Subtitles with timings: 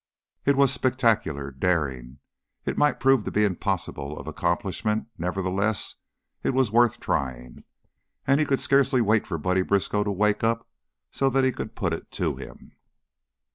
[0.45, 2.17] It was spectacular, daring,
[2.65, 5.97] it might prove to be impossible of accomplishment; nevertheless,
[6.41, 7.65] it was worth trying,
[8.25, 10.67] and he could scarcely wait for Buddy Briskow to wake up
[11.11, 12.71] so that he could put it to him.